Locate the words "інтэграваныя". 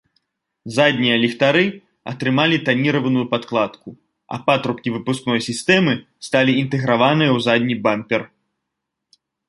6.67-7.31